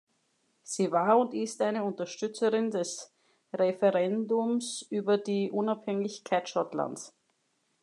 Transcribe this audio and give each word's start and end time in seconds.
Sie 0.63 0.91
war 0.91 1.15
und 1.19 1.35
ist 1.35 1.61
eine 1.61 1.83
Unterstützerin 1.83 2.71
des 2.71 3.13
Referendums 3.53 4.81
über 4.89 5.19
die 5.19 5.51
Unabhängigkeit 5.51 6.49
Schottlands. 6.49 7.13